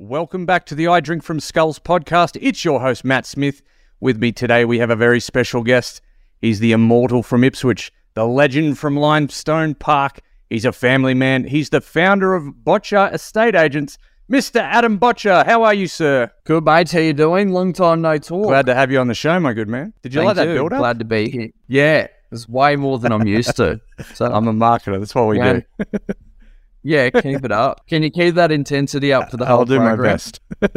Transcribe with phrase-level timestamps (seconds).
[0.00, 2.38] Welcome back to the I Drink from Skulls podcast.
[2.40, 3.62] It's your host, Matt Smith.
[3.98, 6.00] With me today, we have a very special guest.
[6.40, 10.20] He's the immortal from Ipswich, the legend from Limestone Park.
[10.50, 11.42] He's a family man.
[11.42, 13.98] He's the founder of Botcher Estate Agents,
[14.30, 14.60] Mr.
[14.60, 15.42] Adam Botcher.
[15.44, 16.30] How are you, sir?
[16.44, 16.92] Good, mate.
[16.92, 17.50] How you doing?
[17.52, 18.46] Long time no talk.
[18.46, 19.92] Glad to have you on the show, my good man.
[20.02, 20.78] Did you Thank like that build up?
[20.78, 21.50] Glad to be here.
[21.66, 23.80] Yeah, it's way more than I'm used to.
[24.14, 25.00] So I'm a marketer.
[25.00, 25.60] That's what we Yeah.
[25.78, 25.98] do.
[26.82, 27.86] Yeah, keep it up.
[27.86, 30.14] Can you keep that intensity up for the whole I'll do my program?
[30.14, 30.40] best.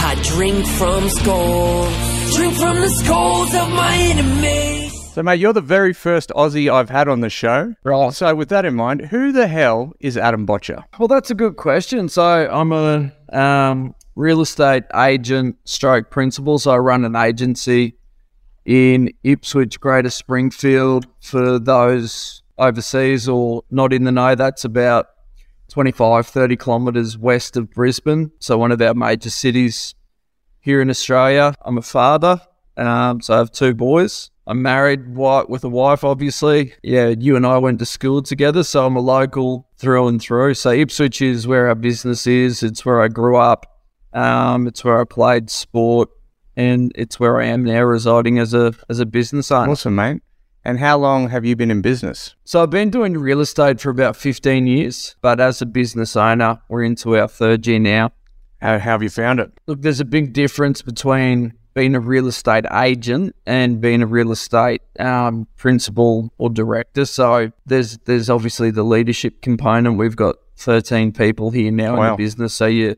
[0.00, 4.94] I drink from skulls, drink from the skulls of my enemies.
[5.12, 7.74] So, mate, you're the very first Aussie I've had on the show.
[7.82, 8.12] Right.
[8.12, 10.84] So, with that in mind, who the hell is Adam Botcher?
[10.98, 12.08] Well, that's a good question.
[12.08, 16.58] So I'm a um, real estate agent, stroke principal.
[16.58, 17.96] So I run an agency
[18.64, 21.06] in Ipswich, Greater Springfield.
[21.20, 25.06] For those overseas or not in the know, that's about
[25.68, 28.30] 25, 30 kilometres west of Brisbane.
[28.40, 29.94] So one of our major cities
[30.60, 31.54] here in Australia.
[31.64, 32.40] I'm a father,
[32.76, 34.30] um, so I have two boys.
[34.46, 36.72] I'm married wi- with a wife, obviously.
[36.82, 40.54] Yeah, you and I went to school together, so I'm a local through and through.
[40.54, 42.62] So Ipswich is where our business is.
[42.62, 43.66] It's where I grew up.
[44.14, 46.08] Um, it's where I played sport,
[46.56, 49.72] and it's where I am now, residing as a as a business owner.
[49.72, 50.22] Awesome, mate.
[50.68, 52.34] And how long have you been in business?
[52.44, 56.60] So I've been doing real estate for about 15 years, but as a business owner,
[56.68, 58.12] we're into our third year now.
[58.60, 59.50] How, how have you found it?
[59.66, 64.30] Look, there's a big difference between being a real estate agent and being a real
[64.30, 67.06] estate um, principal or director.
[67.06, 69.96] So there's there's obviously the leadership component.
[69.96, 72.10] We've got 13 people here now in Wow.
[72.10, 72.52] the business.
[72.52, 72.96] So you're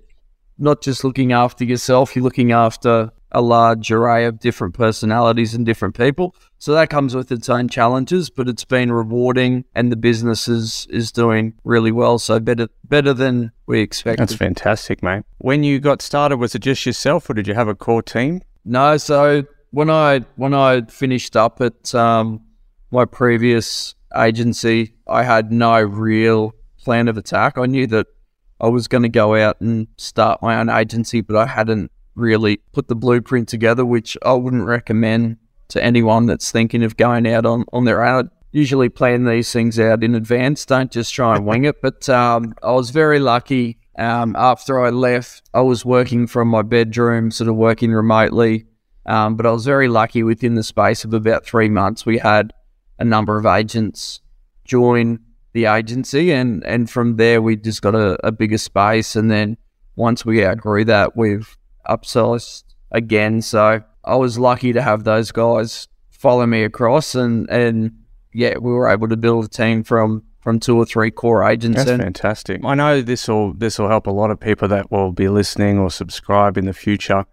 [0.59, 5.64] not just looking after yourself, you're looking after a large array of different personalities and
[5.64, 6.34] different people.
[6.59, 10.86] So that comes with its own challenges, but it's been rewarding and the business is,
[10.91, 12.19] is doing really well.
[12.19, 14.20] So better better than we expected.
[14.20, 15.23] That's fantastic, mate.
[15.39, 18.42] When you got started, was it just yourself or did you have a core team?
[18.64, 22.42] No, so when I when I finished up at um,
[22.91, 27.58] my previous agency, I had no real plan of attack.
[27.58, 28.07] I knew that
[28.61, 32.59] I was going to go out and start my own agency, but I hadn't really
[32.73, 35.39] put the blueprint together, which I wouldn't recommend
[35.69, 38.27] to anyone that's thinking of going out on, on their own.
[38.27, 40.67] I usually plan these things out in advance.
[40.67, 41.77] Don't just try and wing it.
[41.83, 43.79] But um, I was very lucky.
[43.97, 48.67] Um, after I left, I was working from my bedroom, sort of working remotely.
[49.07, 52.53] Um, but I was very lucky within the space of about three months, we had
[52.98, 54.21] a number of agents
[54.65, 55.19] join
[55.53, 56.33] the agency.
[56.33, 59.17] And, and from there, we just got a, a bigger space.
[59.17, 59.57] And then
[59.97, 61.57] once we outgrew that, we've
[61.89, 63.42] upsized again.
[63.42, 67.14] So I was lucky to have those guys follow me across.
[67.14, 67.92] And, and
[68.33, 71.79] yeah, we were able to build a team from, from two or three core agents.
[71.79, 72.64] That's and fantastic.
[72.64, 75.79] I know this will this will help a lot of people that will be listening
[75.79, 77.24] or subscribe in the future.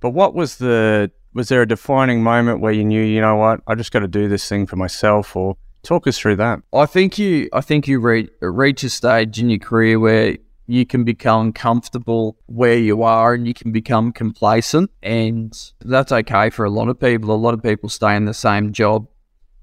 [0.00, 3.60] But what was the was there a defining moment where you knew, you know what,
[3.66, 6.60] I just got to do this thing for myself or talk us through that?
[6.72, 10.36] I think you I think you reach reach a stage in your career where
[10.66, 16.50] you can become comfortable where you are and you can become complacent and that's okay
[16.50, 17.30] for a lot of people.
[17.30, 19.06] A lot of people stay in the same job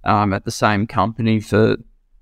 [0.03, 1.77] um, at the same company for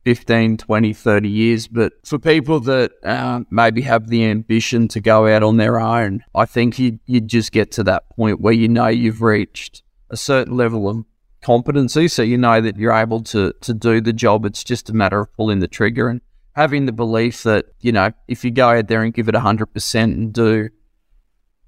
[0.06, 1.68] 15, 20, 30 years.
[1.68, 6.24] But for people that um, maybe have the ambition to go out on their own,
[6.34, 10.18] I think you, you just get to that point where you know you've reached a
[10.18, 11.06] certain level of
[11.42, 12.08] competency.
[12.08, 14.46] So you know that you're able to, to do the job.
[14.46, 16.22] It's just a matter of pulling the trigger and
[16.56, 20.04] having the belief that, you know, if you go out there and give it 100%
[20.04, 20.70] and do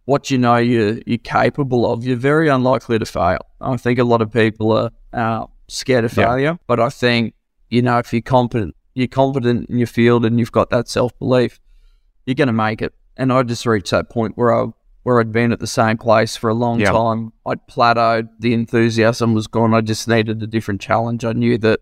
[0.05, 3.39] what you know you're, you're capable of, you're very unlikely to fail.
[3.61, 6.25] I think a lot of people are uh, scared of Yeah.
[6.25, 7.35] failure, but I think,
[7.69, 11.17] you know, if you're confident, you're confident in your field and you've got that self
[11.19, 11.59] belief,
[12.25, 12.93] you're going to make it.
[13.15, 14.67] And I just reached that point where I
[15.03, 16.91] where I'd been at the same place for a long Yeah.
[16.91, 17.33] time.
[17.43, 19.73] I'd plateaued, the enthusiasm was gone.
[19.73, 21.25] I just needed a different challenge.
[21.25, 21.79] I knew that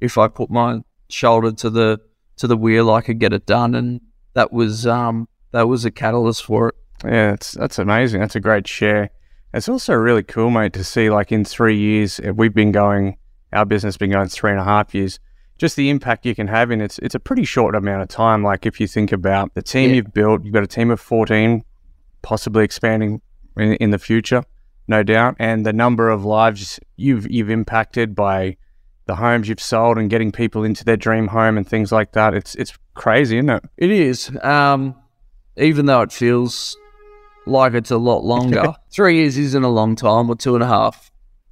[0.00, 0.80] if I put my
[1.10, 2.00] shoulder to the
[2.36, 4.00] to the wheel, I could get it done, and
[4.34, 6.74] that was um that was a catalyst for it.
[7.04, 8.20] Yeah, it's, that's amazing.
[8.20, 9.10] That's a great share.
[9.54, 13.18] It's also really cool, mate, to see like in three years, we've been going,
[13.52, 15.18] our business has been going three and a half years.
[15.58, 18.42] Just the impact you can have in it's it's a pretty short amount of time.
[18.42, 19.96] Like if you think about the team Yeah.
[19.96, 21.62] you've built, you've got a team of fourteen,
[22.22, 23.20] possibly expanding
[23.56, 24.42] in, in the future,
[24.88, 28.56] no doubt, and the number of lives you've you've impacted by
[29.06, 32.34] the homes you've sold and getting people into their dream home and things like that.
[32.34, 33.64] It's it's crazy, isn't it?
[33.76, 34.30] It is.
[34.42, 34.96] Um,
[35.56, 36.76] even though it feels
[37.46, 40.68] like it's a lot longer, three years isn't a long time, or two and a
[40.68, 41.10] half.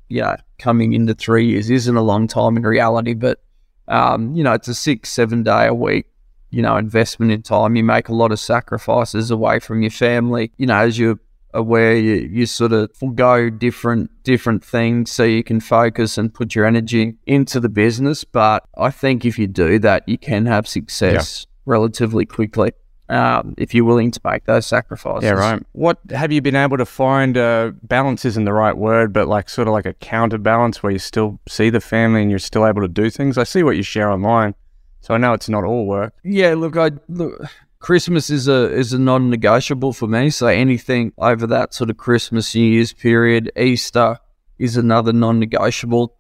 [0.09, 3.43] Yeah, coming into three years isn't a long time in reality, but
[3.89, 6.07] um, you know, it's a six, seven day a week
[6.51, 7.77] you know, investment in time.
[7.77, 10.53] You make a lot of sacrifices away from your family.
[10.57, 11.19] You know, as you're
[11.55, 16.55] aware, you, you sort of forego different different things so you can focus and put
[16.55, 18.25] your energy into the business.
[18.25, 22.73] But I think if you do that, you can have success relatively quickly.
[23.09, 25.25] Um, if you're willing to make those sacrifices.
[25.25, 25.61] Yeah, right.
[25.73, 27.37] What have you been able to find?
[27.37, 31.01] Uh, balance isn't the right word, but like sort of like a counterbalance where you
[31.01, 33.37] still see the family and you're still able to do things.
[33.37, 34.55] I see what you share online,
[35.01, 36.15] so I know it's not all work.
[36.23, 37.43] Yeah, look, I look.
[37.81, 40.29] Christmas is a is a non-negotiable for me.
[40.31, 44.19] So anything over that sort of Christmas New Year's period, Easter
[44.59, 46.15] is another non-negotiable.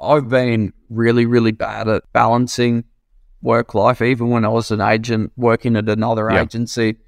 [0.00, 2.84] I've been really really bad at balancing
[3.42, 4.00] work life.
[4.00, 6.42] Even when I was an agent working at another Yeah.
[6.42, 6.98] agency,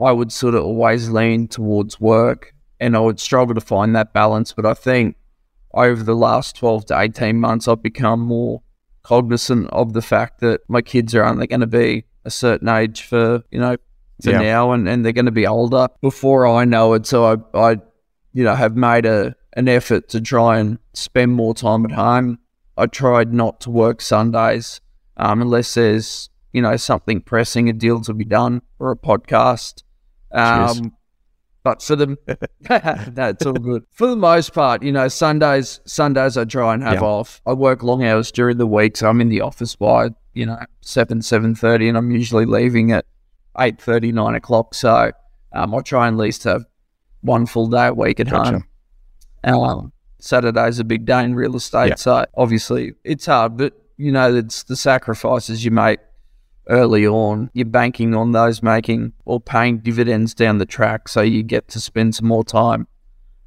[0.00, 4.12] I would sort of always lean towards work, and I would struggle to find that
[4.12, 4.52] balance.
[4.52, 5.16] But I think
[5.72, 8.62] over the last twelve to eighteen months, I've become more
[9.04, 13.02] cognizant of the fact that my kids are only going to be a certain age
[13.02, 13.76] for you know
[14.22, 14.40] for Yeah.
[14.40, 15.88] now and, and they're going to be older.
[16.02, 17.24] Before I know it so
[17.54, 17.76] I, I
[18.32, 22.38] you know have made a an effort to try and spend more time at home.
[22.76, 24.80] I tried not to work Sundays
[25.16, 29.82] um, unless there's you know something pressing a deal to be done or a podcast.
[30.32, 30.92] Um,
[31.66, 32.16] but for the
[33.16, 33.84] no, all good.
[33.90, 37.00] For the most part, you know, Sundays Sundays I try and have Yeah.
[37.00, 37.40] off.
[37.44, 40.58] I work long hours during the week, so I'm in the office by you know
[40.80, 43.04] seven seven thirty, and I'm usually leaving at
[43.58, 44.74] eight thirty nine o'clock.
[44.74, 45.10] So
[45.52, 46.64] um, I try and at least have
[47.22, 48.50] one full day a week at Gotcha.
[48.52, 48.64] home.
[49.44, 51.94] Um, Saturday's a big day in real estate, Yeah.
[51.96, 55.98] so obviously it's hard, but you know, it's the sacrifices you make
[56.68, 57.50] early on.
[57.54, 61.80] You're banking on those making or paying dividends down the track, so you get to
[61.80, 62.86] spend some more time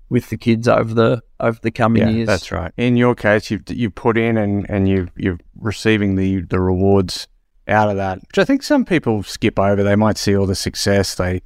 [0.10, 2.28] with the kids over the over the coming Yeah, years.
[2.28, 2.72] that's right.
[2.78, 7.28] In your case, you've you put in and and you you're receiving the the rewards
[7.68, 9.84] out of that, which I think some people skip over.
[9.84, 11.16] They might see all the success.
[11.16, 11.42] They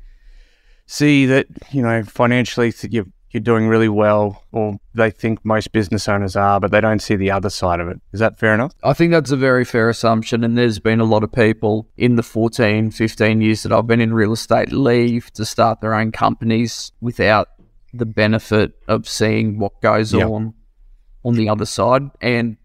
[0.85, 6.07] see that you know financially th- you're doing really well, or they think most business
[6.07, 7.99] owners are, but they don't see the other side of it.
[8.11, 8.73] Is that fair enough?
[8.83, 10.43] I think that's a very fair assumption.
[10.43, 14.01] And there's been a lot of people in the 14, 15 years that I've been
[14.01, 17.47] in real estate leave to start their own companies without
[17.93, 20.25] the benefit of seeing what goes Yeah.
[20.25, 20.53] on
[21.25, 22.03] on the other side.
[22.21, 22.57] And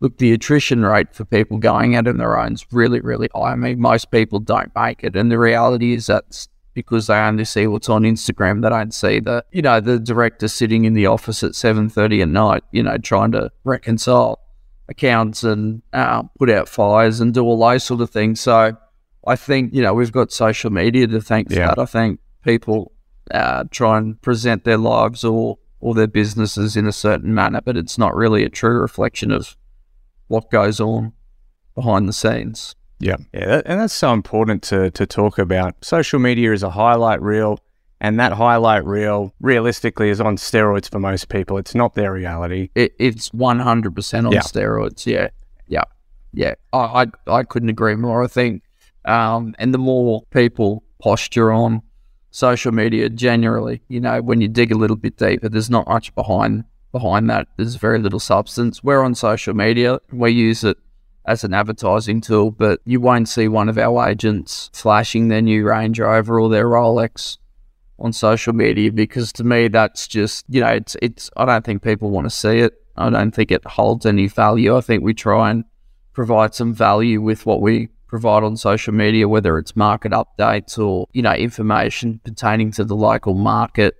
[0.00, 3.52] look, the attrition rate for people going out on their own is really, really high.
[3.52, 5.16] I mean, most people don't make it.
[5.16, 8.62] And the reality is that's because they only see what's on Instagram.
[8.62, 12.28] They don't see the, you know, the director sitting in the office at 7.30 at
[12.28, 14.40] night, you know, trying to reconcile
[14.88, 18.40] accounts and uh, put out fires and do all those sort of things.
[18.40, 18.76] So
[19.26, 21.78] I think, you know, we've got social media to thank for that.
[21.78, 22.92] I think people
[23.30, 27.76] uh, try and present their lives or, or their businesses in a certain manner, but
[27.76, 29.56] it's not really a true reflection of
[30.26, 31.12] what goes on
[31.74, 32.74] behind the scenes.
[33.00, 35.74] Yeah, yeah, that, and that's so important to to talk about.
[35.84, 37.58] Social media is a highlight reel,
[38.00, 41.58] and that highlight reel, realistically, is on steroids for most people.
[41.58, 42.70] It's not their reality.
[42.74, 44.40] It, it's 100% on Yeah.
[44.40, 45.06] steroids.
[45.06, 45.28] Yeah.
[45.66, 45.84] Yeah.
[46.32, 46.54] Yeah.
[46.72, 48.22] I, I, I couldn't agree more.
[48.22, 48.62] I think,
[49.04, 51.82] um, and the more people posture on
[52.30, 56.14] social media generally, you know, when you dig a little bit deeper, there's not much
[56.14, 57.48] behind behind that.
[57.56, 58.82] There's very little substance.
[58.84, 59.98] We're on social media.
[60.12, 60.76] We use it
[61.26, 65.66] as an advertising tool, but you won't see one of our agents flashing their new
[65.66, 67.38] Range Rover or their Rolex
[67.98, 71.82] on social media because to me that's just you know it's it's I don't think
[71.82, 72.74] people want to see it.
[72.96, 74.76] I don't think it holds any value.
[74.76, 75.64] I think we try and
[76.12, 81.08] provide some value with what we provide on social media, whether it's market updates or
[81.12, 83.94] you know information pertaining to the local market.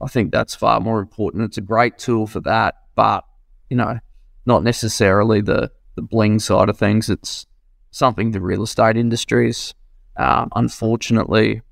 [0.00, 1.44] I think that's far more important.
[1.44, 3.24] It's a great tool for that, but
[3.70, 4.00] you know,
[4.46, 7.08] not necessarily the the bling side of things.
[7.08, 7.46] It's
[7.90, 9.74] something the real estate industry is
[10.16, 11.62] um, unfortunately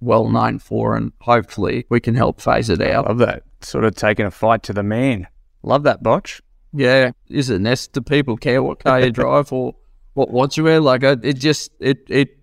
[0.00, 3.08] well known for, and hopefully we can help phase it I out.
[3.08, 3.42] love that.
[3.60, 5.26] Sort of taking a fight to the man.
[5.62, 6.42] Love that, Botch.
[6.72, 7.92] Yeah, is it nest?
[7.92, 9.74] Do people care what car you drive or
[10.14, 10.80] what watch you wear?
[10.80, 12.38] Like, it, it just it it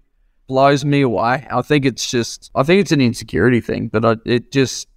[0.48, 1.48] blows me away.
[1.52, 4.88] I think it's just I think it's an insecurity thing, but I, it just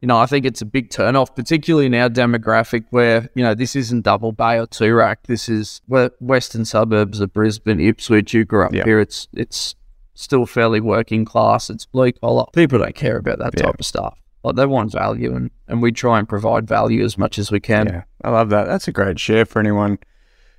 [0.00, 3.54] you know I think it's a big turnoff, particularly in our demographic where you know
[3.54, 5.16] this isn't Double Bay or Toorak.
[5.26, 5.80] This is
[6.20, 8.32] western suburbs of Brisbane, Ipswich.
[8.34, 8.84] You grew up Yeah.
[8.84, 9.00] here.
[9.00, 9.74] It's it's
[10.14, 11.70] still fairly working class.
[11.70, 12.44] It's blue collar.
[12.54, 13.64] People don't care about that Yeah.
[13.66, 14.18] type of stuff.
[14.42, 17.60] Like they want value, and, and we try and provide value as much as we
[17.60, 17.86] can.
[17.88, 18.64] Yeah, I love that.
[18.66, 19.98] That's a great share for anyone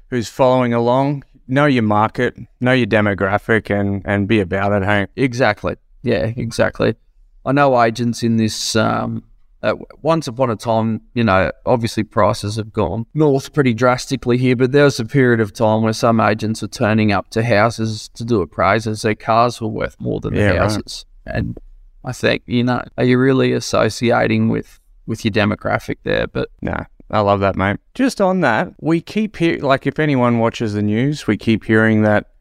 [0.09, 1.23] who's following along.
[1.47, 4.85] Know your market, know your demographic, and and be about it.
[4.85, 5.75] Hey, Exactly.
[6.03, 6.95] Yeah, exactly.
[7.43, 9.23] I know agents in this um,
[9.63, 14.55] Uh, once upon a time, you know, obviously prices have gone north pretty drastically here,
[14.55, 18.09] but there was a period of time where some agents were turning up to houses
[18.15, 19.03] to do appraisals.
[19.03, 20.59] Their cars were worth more than Yeah, the right.
[20.61, 21.05] houses.
[21.27, 21.59] And
[22.03, 26.25] I think, you know, are you really associating with, with your demographic there?
[26.25, 27.77] But Nah, I love that, mate.
[27.93, 32.01] Just on that, we keep hearing, like, if anyone watches the news, we keep hearing
[32.01, 32.31] that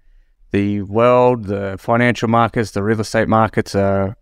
[0.52, 4.16] the world, the financial markets, the real estate markets are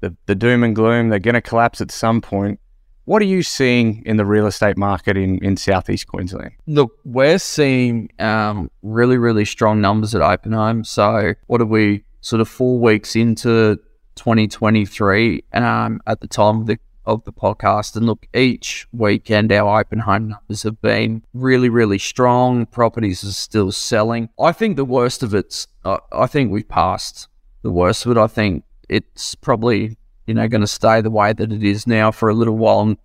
[0.00, 1.08] the, the doom and gloom.
[1.08, 2.60] They're going to collapse at some point.
[3.04, 6.52] What are you seeing in the real estate market in, in southeast Queensland?
[6.66, 10.84] Look, we're seeing um, really, really strong numbers at open home.
[10.84, 13.80] So, what are we sort of four weeks into
[14.16, 17.96] 2023 um, at the time of the of the podcast?
[17.96, 22.66] And look, each weekend our open home numbers have been really, really strong.
[22.66, 24.28] Properties are still selling.
[24.38, 25.66] I think the worst of it's.
[25.84, 27.26] I I think we've passed
[27.62, 28.18] the worst of it.
[28.18, 32.10] I think it's probably you know going to stay the way that it is now
[32.10, 32.96] for a little while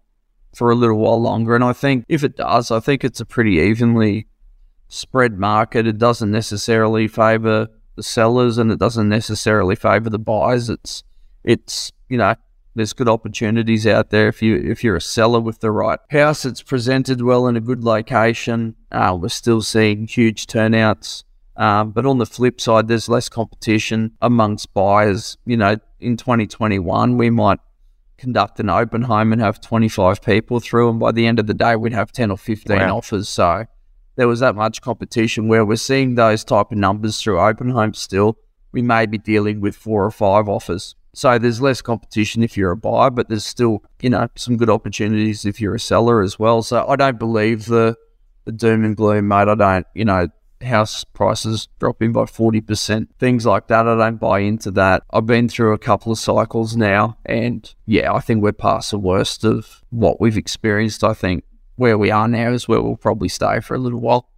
[0.53, 1.53] for a little while longer.
[1.53, 4.27] And I think if it does, I think it's a pretty evenly
[4.87, 5.85] spread market.
[5.85, 10.69] It doesn't necessarily favour the sellers and it doesn't necessarily favour the buyers.
[10.69, 11.03] It's
[11.43, 12.35] it's you know
[12.73, 16.45] there's good opportunities out there if you if you're a seller with the right house.
[16.45, 18.75] It's presented well in a good location.
[18.91, 21.24] Uh, we're still seeing huge turnouts.
[21.57, 25.37] Um, but on the flip side, there's less competition amongst buyers.
[25.45, 27.59] You know, in 2021, we might
[28.17, 31.53] conduct an open home and have 25 people through, and by the end of the
[31.53, 32.97] day, we'd have 10 or 15 Wow.
[32.97, 33.29] offers.
[33.29, 33.65] So
[34.15, 37.99] there was that much competition where we're seeing those type of numbers through open homes
[37.99, 38.37] still.
[38.71, 40.95] We may be dealing with four or five offers.
[41.13, 44.69] So there's less competition if you're a buyer, but there's still, you know, some good
[44.69, 46.61] opportunities if you're a seller as well.
[46.61, 47.95] So I don't believe the,
[48.43, 49.47] the doom and gloom, mate.
[49.47, 50.27] I don't, you know,
[50.65, 53.87] house prices dropping by 40%, things like that.
[53.87, 55.03] I don't buy into that.
[55.11, 58.99] I've been through a couple of cycles now, and yeah, I think we're past the
[58.99, 61.03] worst of what we've experienced.
[61.03, 61.43] I think
[61.75, 64.29] where we are now is where we'll probably stay for a little while.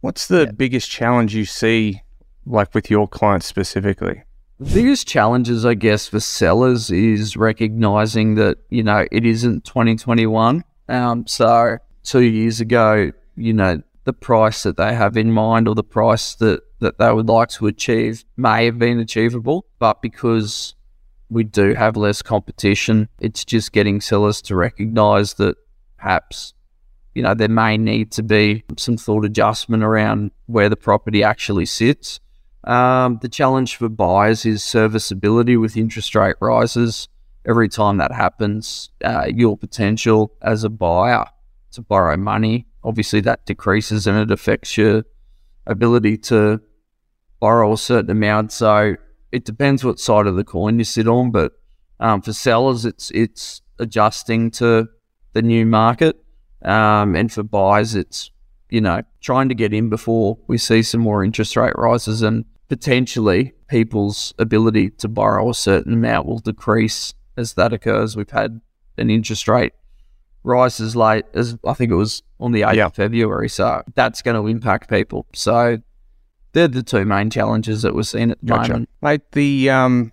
[0.00, 2.02] What's the biggest challenge you see,
[2.46, 4.22] like with your clients specifically?
[4.60, 10.64] The biggest challenges, I guess, for sellers is recognizing that, you know, it isn't 2021.
[10.88, 15.74] Um, so two years ago, you know, the price that they have in mind or
[15.74, 20.74] the price that, that they would like to achieve may have been achievable, but because
[21.28, 25.58] we do have less competition, it's just getting sellers to recognize that
[25.98, 26.54] perhaps,
[27.14, 31.66] you know, there may need to be some thought adjustment around where the property actually
[31.66, 32.18] sits.
[32.64, 37.08] Um, the challenge for buyers is serviceability with interest rate rises.
[37.44, 41.26] Every time that happens, uh, your potential as a buyer
[41.72, 45.04] to borrow money, obviously that decreases and it affects your
[45.66, 46.60] ability to
[47.40, 48.52] borrow a certain amount.
[48.52, 48.96] So
[49.32, 51.52] it depends what side of the coin you sit on, but
[52.00, 54.88] um, for sellers, it's it's adjusting to
[55.32, 56.16] the new market,
[56.62, 58.30] um, and for buyers, it's
[58.70, 62.44] you know trying to get in before we see some more interest rate rises, and
[62.68, 68.16] potentially people's ability to borrow a certain amount will decrease as that occurs.
[68.16, 68.60] We've had
[68.96, 69.72] an interest rate
[70.44, 72.86] rise as late as I think it was on the 8th Yeah.
[72.86, 75.26] of February, so that's going to impact people.
[75.34, 75.78] So
[76.52, 78.88] they're the two main challenges that we're seeing at the moment.
[79.02, 80.12] Mate, the um,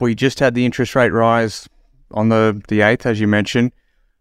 [0.00, 1.68] we just had the interest rate rise
[2.12, 3.72] on the the eighth, as you mentioned.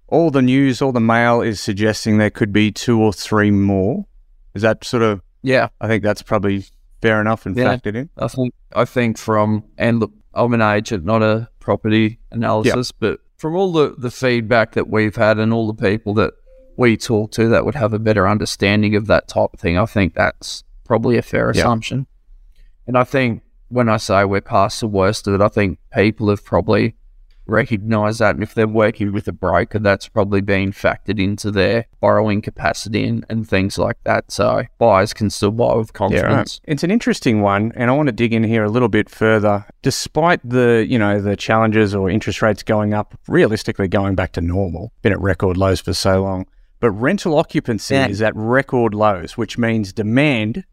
[0.07, 4.05] All the news, all the mail is suggesting there could be two or three more.
[4.53, 5.22] Is that sort of?
[5.41, 6.65] Yeah, I think that's probably
[7.01, 7.75] fair enough and Yeah.
[7.75, 8.10] factored in.
[8.17, 13.19] I think I think from and look, I'm an agent, not a property analysis, but
[13.43, 16.33] from all the, the feedback that we've had and all the people that
[16.77, 19.85] we talk to that would have a better understanding of that type of thing, I
[19.85, 21.59] think that's probably a fair Yeah.
[21.63, 22.07] assumption.
[22.88, 26.29] And I think when I say we're past the worst of it, I think people
[26.29, 26.95] have probably
[27.45, 28.35] recognized that.
[28.35, 33.03] And if they're working with a broker, that's probably been factored into their borrowing capacity
[33.05, 34.31] and, and things like that.
[34.31, 36.62] So buyers can still buy with confidence.
[36.65, 39.65] It's an interesting one, and I want to dig in here a little bit further.
[39.81, 44.41] Despite the you know the challenges or interest rates going up, realistically going back to
[44.41, 46.45] normal, been at record lows for so long.
[46.79, 48.07] But rental occupancy Yeah.
[48.07, 50.65] is at record lows, which means demand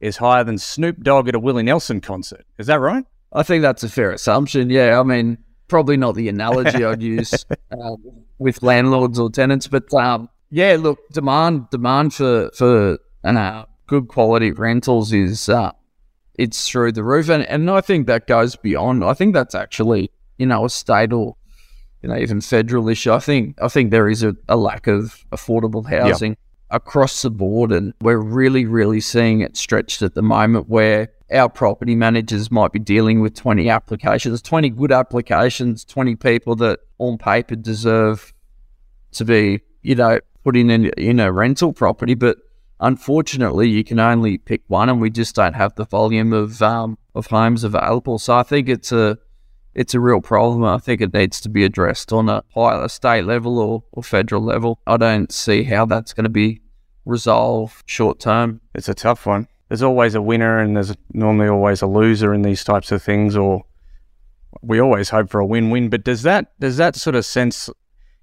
[0.00, 2.44] is higher than Snoop Dogg at a Willie Nelson concert.
[2.58, 3.04] Is that right?
[3.32, 4.70] I think that's a fair assumption.
[4.70, 7.96] Yeah, I mean, probably not the analogy I'd use um,
[8.38, 14.52] with landlords or tenants, but um, yeah, look, demand demand for for uh, good quality
[14.52, 15.72] rentals is uh,
[16.34, 19.04] it's through the roof, and and I think that goes beyond.
[19.04, 21.36] I think that's actually you know a state or
[22.02, 23.12] you know even federal issue.
[23.12, 26.36] I think I think there is a, a lack of affordable housing
[26.70, 27.72] across the board.
[27.72, 32.72] And we're really, really seeing it stretched at the moment where our property managers might
[32.72, 38.32] be dealing with 20 applications, 20 good applications, 20 people that on paper deserve
[39.12, 42.14] to be, you know, put in, in, in a rental property.
[42.14, 42.38] But
[42.80, 46.98] unfortunately, you can only pick one, and we just don't have the volume of um,
[47.14, 48.18] of homes available.
[48.18, 49.18] So I think it's a
[49.76, 50.64] it's a real problem.
[50.64, 54.42] I think it needs to be addressed on a higher state level or, or federal
[54.42, 54.80] level.
[54.86, 56.62] I don't see how that's going to be
[57.04, 58.62] resolved short term.
[58.74, 59.48] It's a tough one.
[59.68, 63.36] There's always a winner, and there's normally always a loser in these types of things.
[63.36, 63.64] Or
[64.62, 65.90] we always hope for a win-win.
[65.90, 67.68] But does that does that sort of sense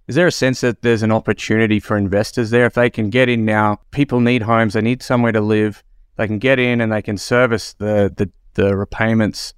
[0.08, 3.30] is there a sense that there's an opportunity for investors there if they can get
[3.30, 3.80] in now?
[3.92, 5.84] People need homes, they need somewhere to live.
[6.16, 9.54] They can get in and they can service the the, the repayments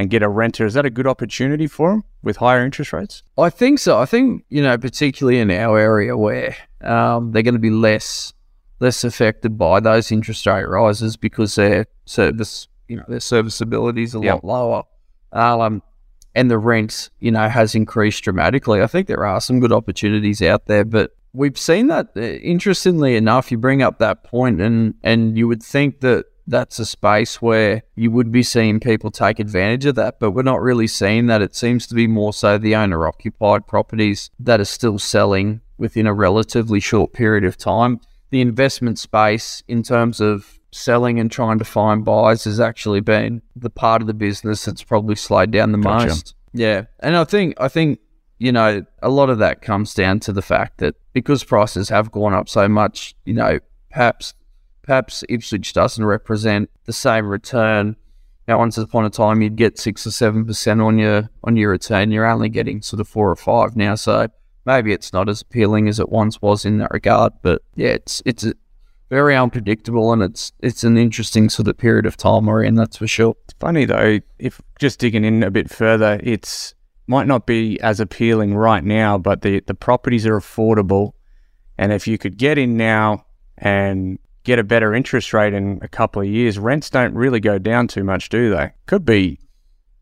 [0.00, 0.64] and get a renter.
[0.64, 3.22] Is that a good opportunity for them with higher interest rates?
[3.36, 3.98] I think so.
[3.98, 8.32] I think you know, particularly in our area where um, they're going to be less
[8.80, 14.14] less affected by those interest rate rises because their service, you know, their serviceability is
[14.14, 14.42] a yep.
[14.42, 14.82] lot lower.
[15.32, 15.82] Um,
[16.34, 18.80] and the rent, you know, has increased dramatically.
[18.80, 22.08] I think there are some good opportunities out there, but we've seen that.
[22.16, 26.78] Uh, interestingly enough, you bring up that point, and and you would think that that's
[26.78, 30.60] a space where you would be seeing people take advantage of that, but we're not
[30.60, 31.40] really seeing that.
[31.40, 36.06] It seems to be more so the owner occupied properties that are still selling within
[36.06, 38.00] a relatively short period of time.
[38.30, 43.42] The investment space, in terms of selling and trying to find buyers has actually been
[43.56, 46.08] the part of the business that's probably slowed down the gotcha.
[46.08, 46.34] most.
[46.52, 46.84] Yeah.
[47.00, 48.00] And I think I think,
[48.38, 52.10] you know, a lot of that comes down to the fact that because prices have
[52.12, 53.58] gone up so much, you know,
[53.90, 54.34] perhaps
[54.82, 57.96] perhaps Ipswich doesn't represent the same return.
[58.48, 61.70] Now once upon a time you'd get six or seven percent on your on your
[61.70, 62.10] return.
[62.10, 63.94] You're only getting sort of four or five now.
[63.94, 64.28] So
[64.64, 67.32] maybe it's not as appealing as it once was in that regard.
[67.42, 68.46] But yeah, it's it's
[69.08, 72.76] very unpredictable, and it's it's an interesting sort of period of time we're in.
[72.76, 73.36] That's for sure.
[73.44, 76.74] It's funny though, if just digging in a bit further, it's
[77.06, 81.12] might not be as appealing right now, but the the properties are affordable,
[81.76, 83.26] and if you could get in now
[83.58, 87.58] and get a better interest rate in a couple of years, rents don't really go
[87.58, 88.72] down too much, do they?
[88.86, 89.38] Could be.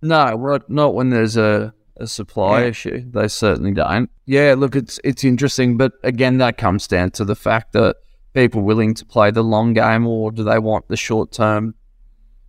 [0.00, 2.66] No, not when there's a a supply yeah.
[2.66, 3.10] issue.
[3.10, 4.10] They certainly don't.
[4.24, 7.96] Yeah, look, it's it's interesting, but again, that comes down to the fact that
[8.34, 11.74] people willing to play the long game or do they want the short term?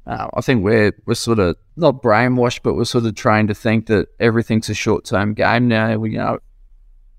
[0.06, 3.56] Uh, I think we're we're sort of not brainwashed, but we're sort of trained to
[3.56, 5.98] think that everything's a short term game now.
[5.98, 6.40] We you know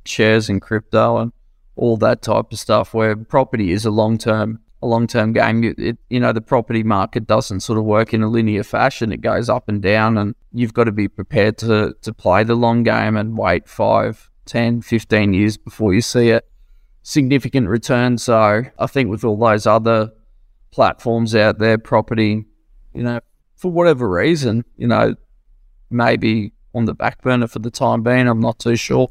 [0.05, 1.33] shares and crypto and
[1.77, 2.95] all that type of stuff.
[2.95, 5.63] Where property is a long term a long term game.
[5.65, 9.13] It, it, you know the property market doesn't sort of work in a linear fashion.
[9.13, 12.55] It goes up and down, and you've got to be prepared to to play the
[12.55, 16.47] long game and wait five, 10, 15 years before you see it
[17.03, 18.19] significant return.
[18.19, 20.13] So I think with all those other
[20.71, 22.45] platforms out there, property,
[22.95, 23.21] you know,
[23.57, 25.15] for whatever reason, you know,
[25.91, 28.29] maybe on the back burner for the time being.
[28.29, 29.11] I'm not too sure.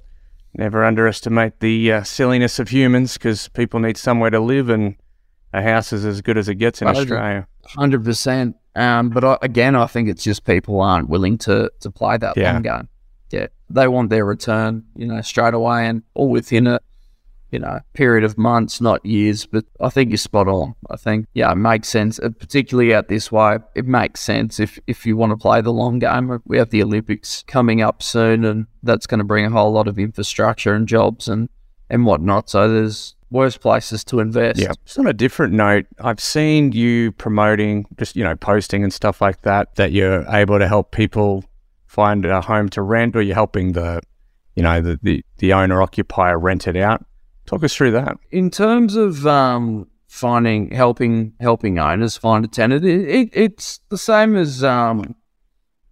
[0.55, 4.95] Never underestimate the uh, silliness of humans because people need somewhere to live and
[5.53, 7.47] a house is as good as it gets in 100, Australia.
[7.65, 8.55] Hundred percent.
[8.75, 12.37] Um, but I, again, I think it's just people aren't willing to to play that
[12.37, 12.53] yeah.
[12.53, 12.89] long game.
[13.31, 16.81] Yeah, they want their return, you know, straight away and all within it
[17.51, 19.45] you know, period of months, not years.
[19.45, 20.75] But I think you're spot on.
[20.89, 23.57] I think, yeah, it makes sense, particularly out this way.
[23.75, 26.41] It makes sense if, if you want to play the long game.
[26.45, 29.87] We have the Olympics coming up soon, and that's going to bring a whole lot
[29.87, 31.49] of infrastructure and jobs and,
[31.89, 32.49] and whatnot.
[32.49, 34.59] So there's worse places to invest.
[34.59, 34.73] Yeah.
[34.85, 39.21] Just on a different note, I've seen you promoting, just, you know, posting and stuff
[39.21, 41.43] like that, that you're able to help people
[41.85, 44.01] find a home to rent or you're helping the,
[44.55, 47.05] you know, the, the, the owner occupier rent it out.
[47.49, 48.19] Talk us through that.
[48.29, 53.97] In terms of um, finding, helping, helping owners find a tenant, it, it, it's the
[53.97, 55.15] same as um,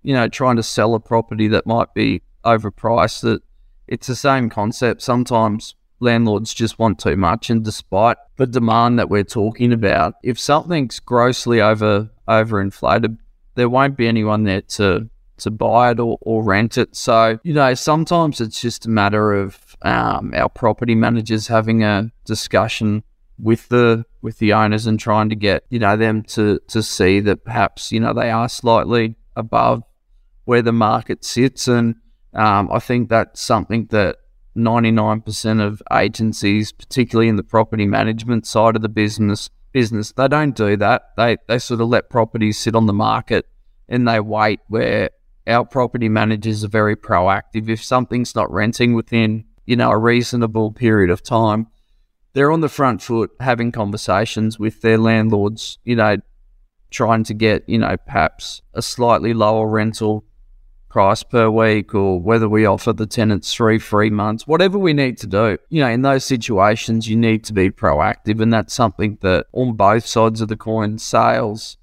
[0.04, 3.22] you know trying to sell a property that might be overpriced.
[3.22, 3.42] That
[3.88, 5.02] it's the same concept.
[5.02, 10.40] Sometimes landlords just want too much, and despite the demand that we're talking about, if
[10.40, 13.18] something's grossly over overinflated,
[13.56, 16.96] there won't be anyone there to to buy it or, or rent it.
[16.96, 22.12] So, you know, sometimes it's just a matter of um, our property managers having a
[22.26, 23.04] discussion
[23.40, 27.20] with the with the owners and trying to get you know them to to see
[27.20, 29.84] that perhaps you know they are slightly above
[30.46, 31.96] where the market sits and
[32.34, 34.18] um, I think that's something that
[34.56, 40.56] 99% of agencies particularly in the property management side of the business business they don't
[40.56, 43.46] do that they they sort of let properties sit on the market
[43.88, 45.12] and they wait where
[45.48, 50.72] our property managers are very proactive if something's not renting within you know, a reasonable
[50.72, 51.68] period of time,
[52.34, 56.18] they're on the front foot having conversations with their landlords, you know,
[56.90, 60.24] trying to get, you know, perhaps a slightly lower rental
[60.90, 65.18] price per week or whether we offer the tenants three free months, whatever we need
[65.18, 65.58] to do.
[65.70, 68.42] You know, in those situations, you need to be proactive.
[68.42, 71.77] And that's something that on both sides of the coin, sales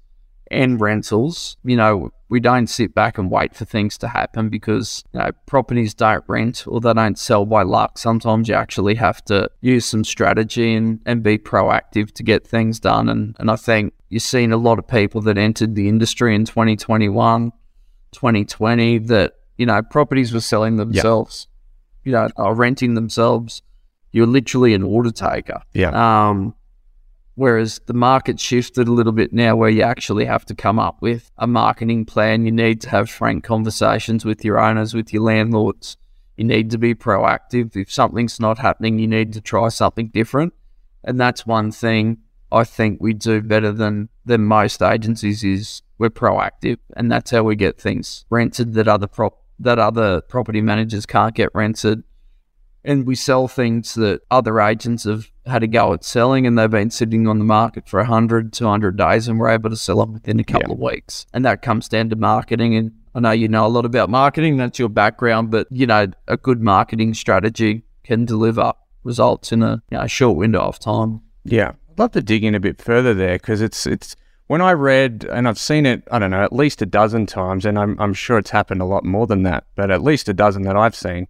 [0.51, 5.03] and rentals, you know, we don't sit back and wait for things to happen because
[5.13, 7.97] you know, properties don't rent or they don't sell by luck.
[7.97, 12.79] Sometimes you actually have to use some strategy and, and be proactive to get things
[12.79, 13.09] done.
[13.09, 16.45] And, and I think you've seen a lot of people that entered the industry in
[16.45, 17.51] 2021
[18.15, 21.47] 2020 that you know properties were selling themselves,
[22.03, 23.61] you know, are renting themselves.
[24.11, 25.61] You're literally an order taker.
[25.73, 25.89] Yeah.
[25.89, 26.55] Um,
[27.35, 31.01] whereas the market shifted a little bit now, where you actually have to come up
[31.01, 32.45] with a marketing plan.
[32.45, 35.97] You need to have frank conversations with your owners, with your landlords.
[36.37, 37.75] You need to be proactive.
[37.75, 40.53] If something's not happening, you need to try something different.
[41.03, 42.17] And that's one thing
[42.51, 47.43] I think we do better than than most agencies is we're proactive, and that's how
[47.43, 52.03] we get things rented that other prop that other property managers can't get rented.
[52.85, 56.69] And we sell things that other agents have had a go at selling and they've
[56.69, 60.13] been sitting on the market for 100, 200 days and we're able to sell them
[60.13, 60.73] within a couple yeah.
[60.73, 61.25] of weeks.
[61.33, 62.75] And that comes down to marketing.
[62.75, 66.07] And I know you know a lot about marketing, that's your background, but you know,
[66.27, 71.21] a good marketing strategy can deliver results in a you know, short window of time.
[71.43, 71.71] Yeah.
[71.89, 74.15] I'd love to dig in a bit further there because it's, it's,
[74.47, 77.65] when I read, and I've seen it, I don't know, at least a dozen times,
[77.65, 80.35] and I'm, I'm sure it's happened a lot more than that, but at least a
[80.35, 81.27] dozen that I've seen,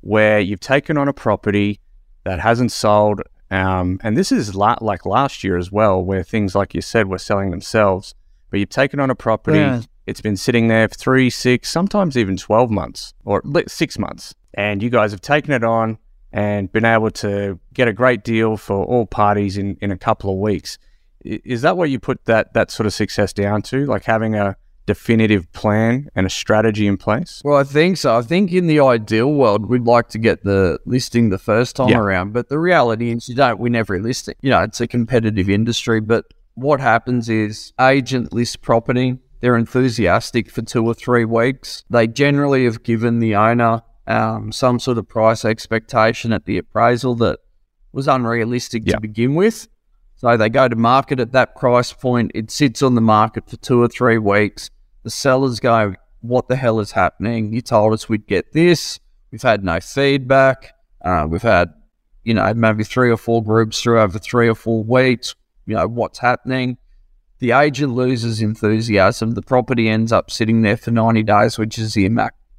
[0.00, 1.80] where you've taken on a property
[2.24, 3.22] that hasn't sold.
[3.50, 7.08] Um, and this is la- like last year as well, where things, like you said,
[7.08, 8.14] were selling themselves.
[8.50, 9.82] But you've taken on a property, yeah.
[10.06, 14.34] it's been sitting there for three, six, sometimes even 12 months or six months.
[14.54, 15.98] And you guys have taken it on
[16.32, 20.30] and been able to get a great deal for all parties in, in a couple
[20.30, 20.78] of weeks.
[21.24, 23.86] Is that what you put that that sort of success down to?
[23.86, 24.56] Like having a
[24.88, 27.42] definitive plan and a strategy in place?
[27.44, 28.16] Well, I think so.
[28.16, 31.90] I think in the ideal world, we'd like to get the listing the first time
[31.90, 31.98] yeah.
[31.98, 34.34] around, but the reality is you don't win every listing.
[34.40, 36.24] You know, it's a competitive industry, but
[36.54, 39.18] what happens is agent list property.
[39.40, 41.84] They're enthusiastic for two or three weeks.
[41.90, 47.14] They generally have given the owner um, some sort of price expectation at the appraisal
[47.16, 47.40] that
[47.92, 48.94] was unrealistic yeah.
[48.94, 49.68] to begin with.
[50.16, 52.32] So they go to market at that price point.
[52.34, 54.70] It sits on the market for two or three weeks.
[55.02, 57.52] The sellers go, What the hell is happening?
[57.52, 59.00] You told us we'd get this.
[59.30, 60.74] We've had no feedback.
[61.04, 61.72] Uh, we've had,
[62.24, 65.34] you know, maybe three or four groups through over three or four weeks.
[65.66, 66.78] You know, what's happening?
[67.40, 69.32] The agent loses enthusiasm.
[69.32, 72.08] The property ends up sitting there for 90 days, which is the,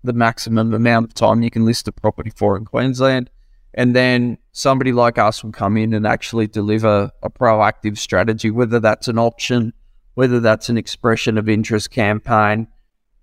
[0.03, 3.29] the maximum amount of time you can list a property for in Queensland.
[3.73, 8.79] And then somebody like us will come in and actually deliver a proactive strategy, whether
[8.79, 9.73] that's an auction,
[10.19, 12.67] whether that's an expression of interest campaign.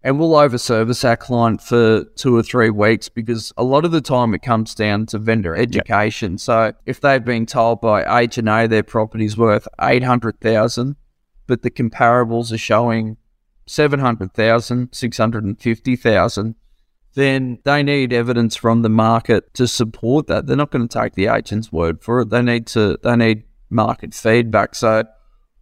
[0.02, 4.00] And we'll overservice our client for two or three weeks because a lot of the
[4.00, 6.32] time it comes down to vendor education.
[6.32, 6.40] Yep.
[6.40, 10.96] So if they've been told by H and A their property's worth eight hundred thousand,
[11.46, 13.18] but the comparables are showing
[13.66, 16.54] 700,000, 650,000,
[17.12, 20.46] then they need evidence from the market to support that.
[20.46, 22.30] They're not going to take the agent's word for it.
[22.30, 24.74] They need to they need market feedback.
[24.74, 25.04] So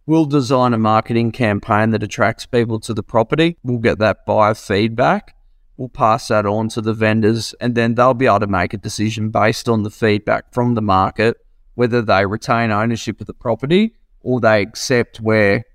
[0.05, 3.57] we'll design a marketing campaign that attracts people to the property.
[3.63, 5.35] We'll get that buyer feedback.
[5.77, 8.77] We'll pass that on to the vendors and then they'll be able to make a
[8.77, 11.37] decision based on the feedback from the market
[11.75, 15.65] whether they retain ownership of the property or they accept where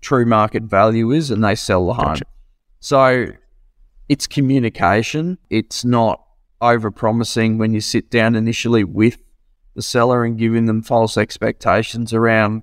[0.00, 2.14] true market value is and they sell the home.
[2.14, 2.24] Gotcha.
[2.80, 3.26] So
[4.08, 5.36] it's communication.
[5.50, 6.24] It's not
[6.62, 9.22] over promising when you sit down initially with
[9.74, 12.62] the seller and giving them false expectations around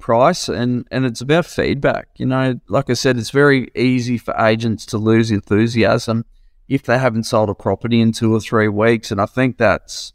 [0.00, 4.34] price and and it's about feedback you know like i said it's very easy for
[4.38, 6.24] agents to lose enthusiasm
[6.68, 10.12] if they haven't sold a property in two or three weeks and i think that's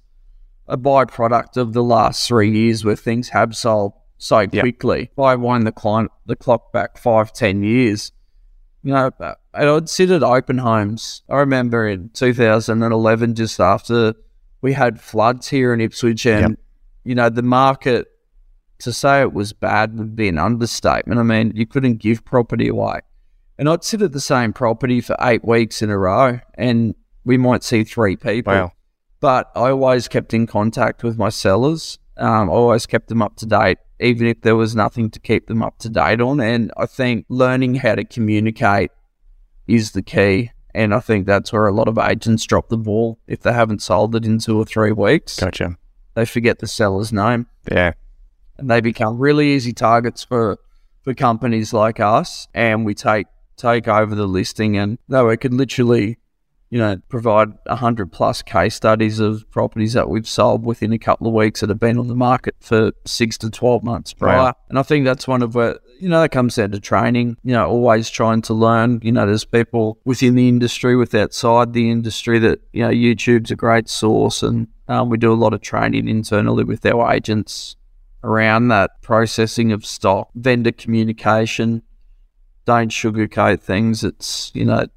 [0.67, 5.09] a byproduct of the last three years where things have sold so quickly yep.
[5.11, 8.11] if i wind the client the clock back five ten years
[8.85, 9.09] you know,
[9.55, 11.23] I'd sit at open homes.
[11.27, 14.13] I remember in 2011, just after
[14.61, 16.59] we had floods here in Ipswich, and yep.
[17.03, 18.07] you know, the market
[18.79, 21.19] to say it was bad would be an understatement.
[21.19, 22.99] I mean, you couldn't give property away.
[23.57, 27.37] And I'd sit at the same property for eight weeks in a row, and we
[27.37, 28.53] might see three people.
[28.53, 28.71] Wow.
[29.21, 31.97] But I always kept in contact with my sellers.
[32.17, 35.47] Um, I always kept them up to date even if there was nothing to keep
[35.47, 36.39] them up to date on.
[36.39, 38.91] And I think learning how to communicate
[39.67, 40.51] is the key.
[40.73, 43.81] And I think that's where a lot of agents drop the ball if they haven't
[43.81, 45.39] sold it in two or three weeks.
[45.39, 45.77] Gotcha.
[46.15, 47.93] they forget the seller's name Yeah.
[48.57, 50.57] And they become really easy targets for
[51.03, 52.47] for companies like us.
[52.53, 56.17] And we take take over the listing and though we could literally
[56.69, 61.27] you know provide 100 plus case studies of properties that we've sold within a couple
[61.27, 64.37] of weeks that have been on the market for 6 to 12 months prior.
[64.37, 64.53] Wow.
[64.67, 67.53] and i think that's one of where you know that comes down to training you
[67.53, 68.99] know always trying to learn.
[69.01, 73.51] You know there's people within the industry with outside the industry that you know youtube's
[73.51, 77.77] a great source and um, we do a lot of training internally with our agents
[78.25, 81.83] around that processing of stock, vendor communication.
[82.65, 84.03] Don't sugarcoat things.
[84.03, 84.87] It's, you know,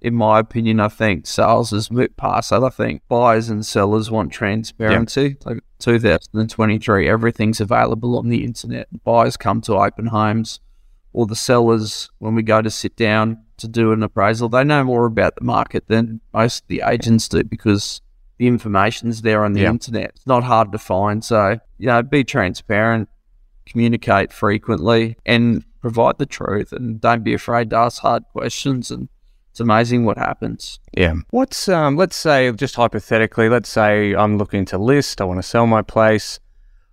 [0.00, 2.62] in my opinion, I think sales is moved past that.
[2.62, 5.36] I think buyers and sellers want transparency.
[5.44, 8.86] Like 2023, everything's available on the internet.
[9.02, 10.60] Buyers come to open homes,
[11.12, 14.84] or the sellers, when we go to sit down to do an appraisal, they know
[14.84, 18.00] more about the market than most of the agents do because
[18.38, 19.70] the information's there on the Yeah.
[19.70, 20.10] internet.
[20.16, 21.24] It's not hard to find.
[21.24, 23.08] So, you know, be transparent,
[23.66, 26.72] communicate frequently, and provide the truth.
[26.72, 28.90] And don't be afraid to ask hard questions.
[28.90, 29.08] And
[29.50, 30.78] it's amazing what happens.
[30.96, 31.14] Yeah.
[31.30, 35.42] What's um let's say just hypothetically, let's say I'm looking to list, I want to
[35.42, 36.38] sell my place.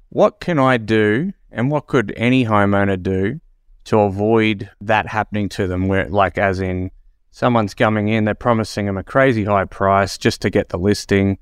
[0.10, 3.40] What can I do and what could any homeowner do
[3.86, 6.90] to avoid that happening to them where like as in
[7.36, 11.38] someone's coming in, they're promising them a crazy high price just to get the listing.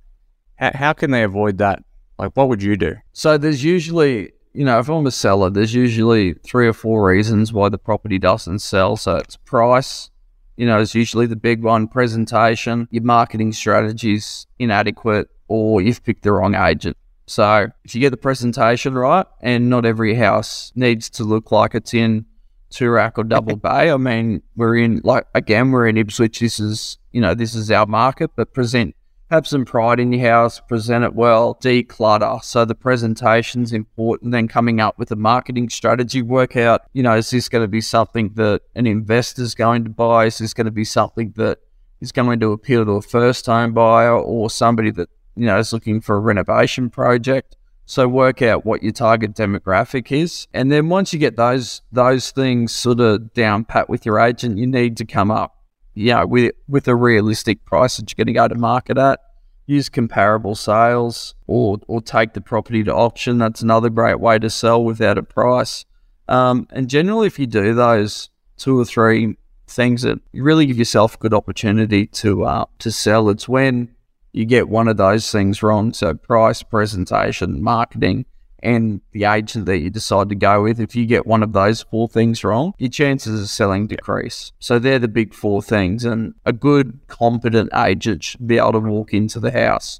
[0.55, 1.83] How, how can they avoid that?
[2.17, 2.95] Like what would you do?
[3.13, 7.53] So, there's usually, you know, if I'm a seller, there's usually three or four reasons
[7.53, 8.97] why the property doesn't sell.
[8.97, 10.09] So, it's price.
[10.57, 11.87] You know, is usually the big one.
[11.87, 16.97] Presentation, your marketing strategy's inadequate, or you've picked the wrong agent.
[17.25, 21.73] So if you get the presentation right, and not every house needs to look like
[21.73, 22.25] it's in
[22.73, 23.91] Toorak or Double Bay.
[23.91, 26.39] I mean, we're in like again, we're in Ipswich.
[26.39, 28.95] This is you know this is our market, but present
[29.33, 32.43] have some pride in your house, present it well, declutter.
[32.43, 34.31] So the presentation's important.
[34.31, 37.67] Then coming up with a marketing strategy, work out, you know, is this going to
[37.67, 40.25] be something that an investor's going to buy?
[40.25, 41.59] Is this going to be something that
[41.99, 45.73] is going to appeal to a first home buyer or somebody that, you know, is
[45.73, 47.55] looking for a renovation project?
[47.85, 50.47] So work out what your target demographic is.
[50.53, 54.57] And then once you get those those things sort of down pat with your agent,
[54.57, 55.63] you need to come up
[55.95, 59.19] yeah, with with a realistic price that you're going to go to market at.
[59.65, 63.37] Use comparable sales, or or take the property to auction.
[63.37, 65.85] That's another great way to sell without a price.
[66.27, 70.77] Um, and generally, if you do those two or three things, that you really give
[70.77, 73.29] yourself a good opportunity to uh, to sell.
[73.29, 73.95] It's when
[74.33, 75.93] you get one of those things wrong.
[75.93, 78.25] So price, presentation, marketing,
[78.63, 81.83] and the agent that you decide to go with, if you get one of those
[81.83, 84.51] four things wrong, your chances of selling decrease.
[84.59, 86.03] So they're the big four things.
[86.03, 89.99] And a good, competent agent should be able to walk into the house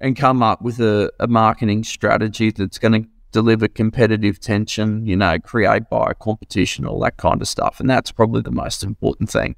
[0.00, 5.16] and come up with a, a marketing strategy that's going to deliver competitive tension, you
[5.16, 7.80] know, create buyer competition, all that kind of stuff.
[7.80, 9.56] And that's probably the most important thing.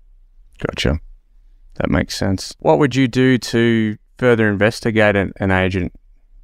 [0.59, 1.01] Gotcha.
[1.78, 2.54] That makes sense.
[2.58, 5.92] What would you do to further investigate an, an agent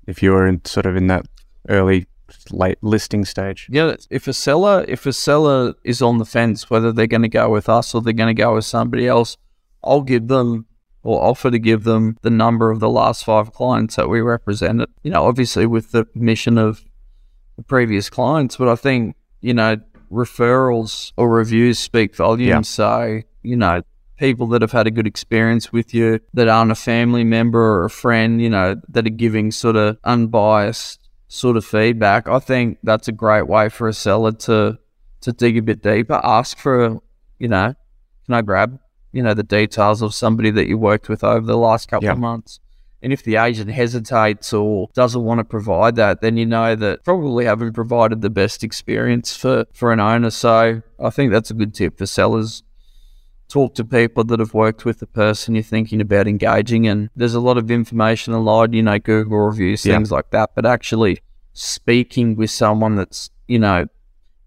[0.06, 1.26] if you were in sort of in that
[1.68, 2.06] early
[2.50, 3.68] late listing stage?
[3.70, 7.28] Yeah, if a seller if a seller is on the fence whether they're going to
[7.28, 9.36] go with us or they're going to go with somebody else,
[9.82, 10.66] I'll give them
[11.02, 14.88] or offer to give them the number of the last five clients that we represented.
[15.02, 16.84] You know, obviously with the permission of
[17.56, 19.78] the previous clients, but I think you know
[20.10, 22.48] referrals or reviews speak volumes.
[22.48, 22.60] Yeah.
[22.60, 23.82] So you know.
[24.22, 27.84] People that have had a good experience with you, that aren't a family member or
[27.86, 32.78] a friend, you know, that are giving sort of unbiased sort of feedback, I think
[32.84, 34.78] that's a great way for a seller to
[35.22, 36.20] to dig a bit deeper.
[36.22, 37.00] Ask for,
[37.40, 37.74] you know,
[38.26, 38.78] can I grab,
[39.12, 42.12] you know, the details of somebody that you worked with over the last couple Yeah.
[42.12, 42.60] of months?
[43.02, 47.02] And if the agent hesitates or doesn't want to provide that, then you know that
[47.04, 50.30] probably haven't provided the best experience for, for an owner.
[50.30, 52.62] So I think that's a good tip for sellers.
[53.52, 56.86] Talk to people that have worked with the person you're thinking about engaging.
[56.86, 59.96] And there's a lot of information online, you know, Google reviews, Yeah.
[59.96, 60.52] things like that.
[60.54, 61.18] But actually
[61.52, 63.88] speaking with someone that's, you know,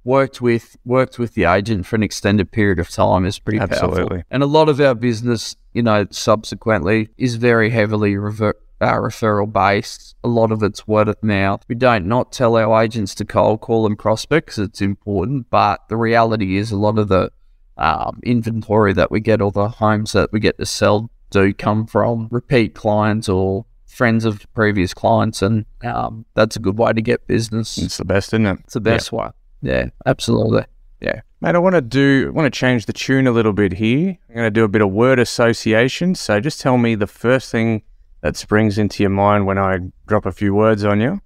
[0.03, 3.89] worked with worked with the agent for an extended period of time is pretty powerful.
[3.89, 4.23] Absolutely.
[4.31, 9.51] And a lot of our business, you know, subsequently is very heavily rever- uh, referral
[9.53, 10.15] based.
[10.23, 11.63] A lot of it's word of mouth.
[11.67, 14.57] We don't not tell our agents to cold call and prospects.
[14.57, 17.29] it's important, but the reality is a lot of the
[17.77, 21.85] um, inventory that we get or the homes that we get to sell do come
[21.85, 27.01] from repeat clients or friends of previous clients, and um, that's a good way to
[27.01, 27.77] get business.
[27.77, 28.59] It's the best, isn't it?
[28.65, 29.29] It's the best way.
[29.61, 30.65] Yeah, absolutely.
[31.01, 33.73] Yeah, mate, I want to do, I want to change the tune a little bit
[33.73, 34.17] here.
[34.29, 36.15] I'm going to do a bit of word association.
[36.15, 37.83] So just tell me the first thing
[38.21, 41.21] that springs into your mind when I drop a few words on you?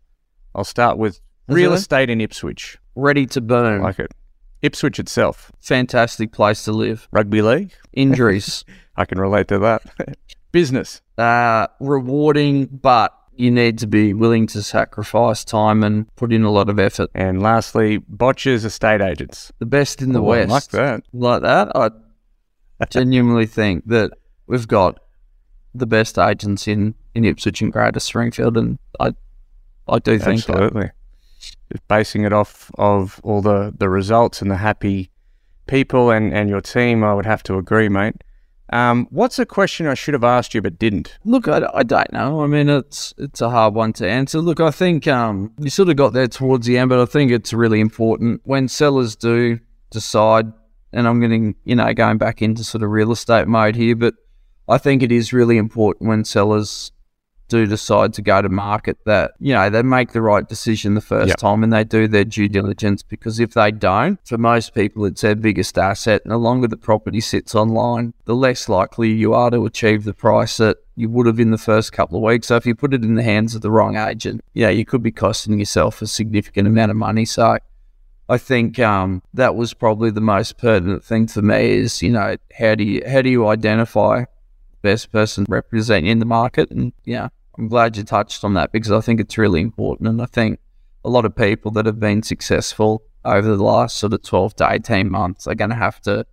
[0.54, 2.78] I'll start with real estate in Ipswich.
[2.96, 3.82] Ready to burn.
[3.82, 4.12] Like it.
[4.62, 5.52] Ipswich itself.
[5.62, 7.08] Fantastic place to live.
[7.12, 7.72] Rugby league.
[7.94, 8.66] Injuries.
[8.96, 10.18] I can relate to that.
[10.52, 11.02] Business.
[11.18, 16.52] uh, rewarding, but you need to be willing to sacrifice time and put in a
[16.52, 17.10] lot of effort.
[17.16, 19.52] And lastly, botchers, estate agents.
[19.60, 20.50] The best in the Oh, I West.
[20.50, 21.04] like that.
[21.14, 21.90] Like that, I
[22.90, 24.12] genuinely think that
[24.48, 25.00] we've got
[25.76, 29.14] the best agents in, in Ipswich and Greater Springfield, and I
[29.88, 30.56] I do think that.
[30.56, 30.82] Absolutely.
[30.84, 30.94] Just
[31.88, 35.10] basing it off of all the, the results and the happy
[35.68, 38.16] people and, and your team, I would have to agree, mate.
[38.72, 41.18] Um, what's a question I should have asked you but didn't?
[41.26, 42.44] Look, I, I don't know.
[42.44, 44.40] I mean, it's it's a hard one to answer.
[44.40, 47.32] Look, I think um, you sort of got there towards the end, but I think
[47.32, 50.52] it's really important when sellers do decide,
[50.94, 54.14] and I'm getting, you know, going back into sort of real estate mode here, but
[54.68, 56.92] I think it is really important when sellers
[57.50, 61.02] do decide to go to market that, you know, they make the right decision the
[61.02, 61.38] first Yep.
[61.38, 65.22] time and they do their due diligence because if they don't, for most people, it's
[65.22, 66.22] their biggest asset.
[66.24, 70.14] And the longer the property sits online, the less likely you are to achieve the
[70.14, 72.48] price that you would have in the first couple of weeks.
[72.48, 75.04] So if you put it in the hands of the wrong agent, yeah, you could
[75.04, 77.26] be costing yourself a significant amount of money.
[77.26, 77.58] So
[78.30, 82.38] I think um, that was probably the most pertinent thing for me is, you know,
[82.58, 84.28] how do you how do you identify the
[84.84, 86.70] best person representing you in the market?
[86.70, 90.08] And yeah, I'm glad you touched on that because I think it's really important.
[90.08, 90.60] And I think
[91.04, 94.72] a lot of people that have been successful over the last sort of 12 to
[94.72, 96.26] 18 months are going to have to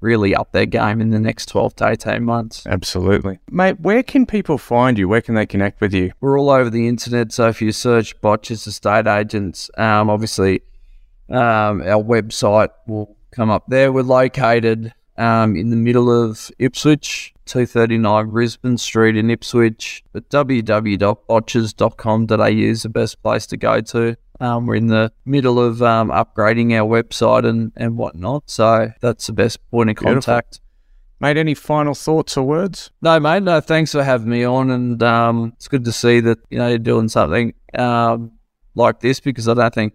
[0.00, 2.66] really up their game in the next 12 to 18 months.
[2.66, 3.38] Absolutely.
[3.50, 5.06] Mate, where can people find you?
[5.06, 6.12] Where can they connect with you?
[6.22, 7.32] We're all over the internet.
[7.32, 10.62] So if you search Botches Estate Agents, um, obviously
[11.28, 13.92] um, our website will come up there.
[13.92, 20.04] We're located um, in the middle of Ipswich, 239 Brisbane Street in Ipswich.
[20.12, 24.16] But www.botches.com.au is the best place to go to.
[24.38, 28.48] Um, we're in the middle of um, upgrading our website and, and whatnot.
[28.48, 30.22] So that's the best point of Beautiful.
[30.22, 30.60] contact.
[31.18, 32.92] Mate, any final thoughts or words?
[33.02, 33.42] No, mate.
[33.42, 36.68] No, thanks for having me on, and um, it's good to see that you know
[36.68, 38.32] you're doing something um,
[38.74, 39.92] like this because I don't think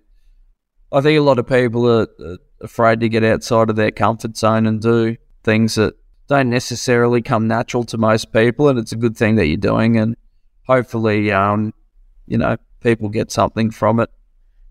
[0.92, 4.38] I think a lot of people are, are afraid to get outside of their comfort
[4.38, 5.96] zone and do things that
[6.28, 9.98] don't necessarily come natural to most people, and it's a good thing that you're doing,
[9.98, 10.16] and
[10.68, 11.74] hopefully, um,
[12.28, 14.10] you know, people get something from it.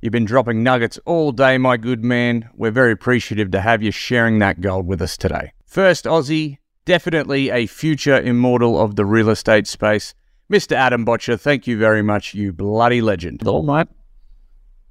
[0.00, 2.50] You've been dropping nuggets all day, my good man.
[2.54, 5.52] We're very appreciative to have you sharing that gold with us today.
[5.64, 10.14] First Aussie, definitely a future immortal of the real estate space.
[10.52, 10.72] Mr.
[10.72, 13.46] Adam Botcher, thank you very much, you bloody legend.
[13.46, 13.88] All mate.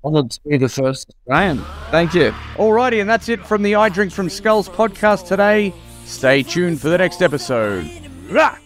[0.04, 1.64] Honoured to be the first Australian.
[1.92, 2.32] Thank you.
[2.56, 5.74] Alrighty, and that's it from the I Drink from Skulls podcast today.
[6.06, 7.90] Stay tuned for the next episode.
[8.30, 8.58] Rah!